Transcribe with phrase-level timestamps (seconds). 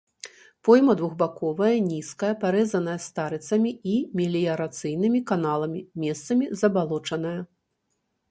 [0.67, 7.37] Пойма двухбаковая, нізкая, парэзаная старыцамі і меліярацыйнымі каналамі, месцамі забалочаная.